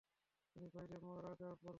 তুমি 0.51 0.67
বাইরে 0.73 0.95
মারা 1.05 1.31
পরবে! 1.39 1.69